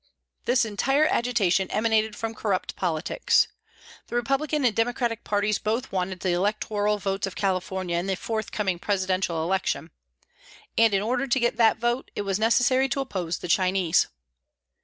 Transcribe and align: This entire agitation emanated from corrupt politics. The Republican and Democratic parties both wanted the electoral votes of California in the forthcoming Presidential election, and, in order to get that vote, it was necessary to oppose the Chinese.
This 0.45 0.65
entire 0.65 1.05
agitation 1.05 1.69
emanated 1.69 2.15
from 2.15 2.33
corrupt 2.33 2.75
politics. 2.75 3.47
The 4.07 4.15
Republican 4.15 4.65
and 4.65 4.75
Democratic 4.75 5.23
parties 5.23 5.59
both 5.59 5.91
wanted 5.91 6.21
the 6.21 6.31
electoral 6.31 6.97
votes 6.97 7.27
of 7.27 7.35
California 7.35 7.99
in 7.99 8.07
the 8.07 8.15
forthcoming 8.15 8.79
Presidential 8.79 9.43
election, 9.43 9.91
and, 10.75 10.95
in 10.95 11.03
order 11.03 11.27
to 11.27 11.39
get 11.39 11.57
that 11.57 11.77
vote, 11.77 12.09
it 12.15 12.23
was 12.23 12.39
necessary 12.39 12.89
to 12.89 12.99
oppose 13.01 13.37
the 13.37 13.47
Chinese. 13.47 14.07